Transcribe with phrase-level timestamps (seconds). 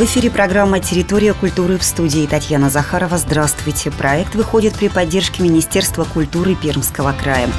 [0.00, 3.18] В эфире программа «Территория культуры» в студии Татьяна Захарова.
[3.18, 3.90] Здравствуйте.
[3.90, 7.50] Проект выходит при поддержке Министерства культуры Пермского края.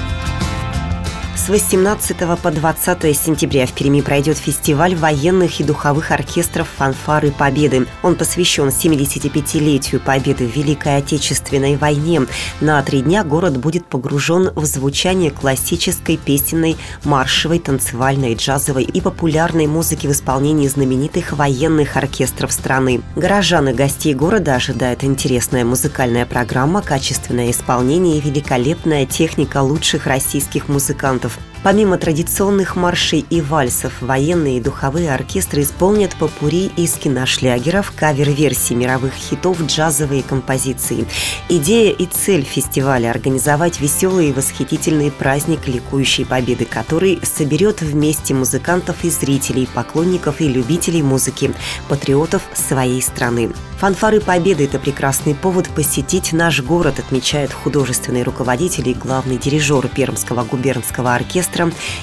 [1.44, 7.88] С 18 по 20 сентября в Перми пройдет фестиваль военных и духовых оркестров «Фанфары Победы».
[8.04, 12.22] Он посвящен 75-летию Победы в Великой Отечественной войне.
[12.60, 19.66] На три дня город будет погружен в звучание классической песенной, маршевой, танцевальной, джазовой и популярной
[19.66, 23.02] музыки в исполнении знаменитых военных оркестров страны.
[23.16, 30.68] Горожан и гостей города ожидает интересная музыкальная программа, качественное исполнение и великолепная техника лучших российских
[30.68, 37.94] музыкантов of Помимо традиционных маршей и вальсов, военные и духовые оркестры исполнят попури из киношлягеров,
[37.96, 41.06] кавер-версии мировых хитов, джазовые композиции.
[41.50, 49.04] Идея и цель фестиваля– организовать веселый и восхитительный праздник ликующей победы, который соберет вместе музыкантов
[49.04, 51.54] и зрителей, поклонников и любителей музыки,
[51.88, 53.52] патриотов своей страны.
[53.78, 60.44] Фанфары Победы– это прекрасный повод посетить наш город, отмечает художественный руководитель и главный дирижер Пермского
[60.44, 61.51] губернского оркестра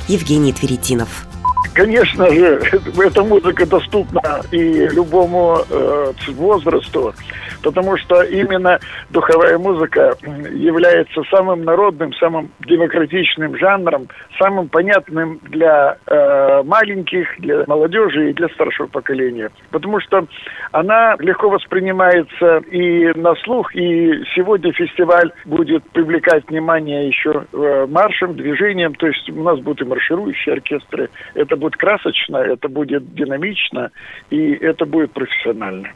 [0.08, 1.26] Евгений Тверетинов.
[1.74, 2.60] Конечно же,
[2.98, 7.14] эта музыка доступна и любому э, возрасту,
[7.62, 8.78] потому что именно
[9.10, 10.16] духовая музыка
[10.52, 18.48] является самым народным, самым демократичным жанром, самым понятным для э, маленьких, для молодежи и для
[18.48, 19.50] старшего поколения.
[19.70, 20.26] Потому что
[20.72, 28.34] она легко воспринимается и на слух, и сегодня фестиваль будет привлекать внимание еще э, маршем,
[28.34, 31.08] движением, то есть у нас будут и марширующие оркестры,
[31.56, 33.90] будет красочно, это будет динамично,
[34.30, 35.88] и это будет профессионально.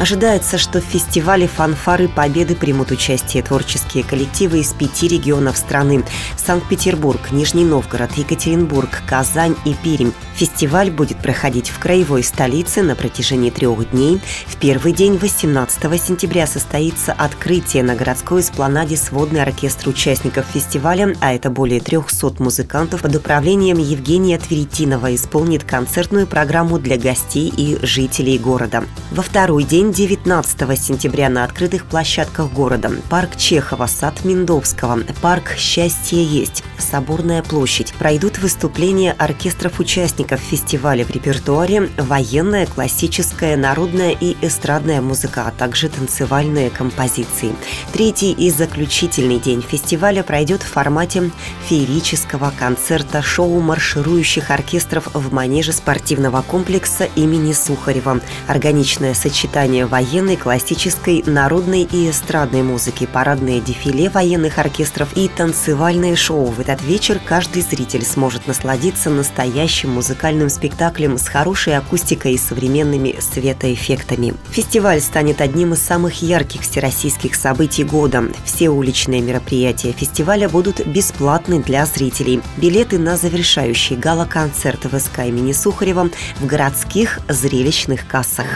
[0.00, 6.04] Ожидается, что в фестивале «Фанфары Победы» примут участие творческие коллективы из пяти регионов страны–
[6.44, 10.10] Санкт-Петербург, Нижний Новгород, Екатеринбург, Казань и Пермь.
[10.34, 14.20] Фестиваль будет проходить в краевой столице на протяжении трех дней.
[14.46, 21.32] В первый день, 18 сентября, состоится открытие на городской эспланаде сводный оркестр участников фестиваля, а
[21.32, 28.38] это более 300 музыкантов под управлением Евгения Тверетинова исполнит концертную программу для гостей и жителей
[28.38, 28.84] города.
[29.10, 32.92] Во второй день, 19 сентября на открытых площадках города.
[33.10, 37.94] Парк Чехова, сад Миндовского, парк «Счастье есть», Соборная площадь.
[37.94, 45.88] Пройдут выступления оркестров участников фестиваля в репертуаре военная, классическая, народная и эстрадная музыка, а также
[45.88, 47.54] танцевальные композиции.
[47.92, 51.30] Третий и заключительный день фестиваля пройдет в формате
[51.66, 58.20] феерического концерта шоу марширующих оркестров в манеже спортивного комплекса имени Сухарева.
[58.48, 66.46] Органичное сочетание военной, классической, народной и эстрадной музыки, парадное дефиле военных оркестров и танцевальное шоу.
[66.46, 73.16] В этот вечер каждый зритель сможет насладиться настоящим музыкальным спектаклем с хорошей акустикой и современными
[73.20, 74.34] светоэффектами.
[74.50, 78.24] Фестиваль станет одним из самых ярких всероссийских событий года.
[78.44, 82.40] Все уличные мероприятия фестиваля будут бесплатны для зрителей.
[82.56, 86.08] Билеты на завершающий гала-концерт ВСК имени Сухарева
[86.40, 88.46] в городских зрелищных кассах.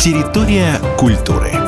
[0.00, 1.67] Территория культуры.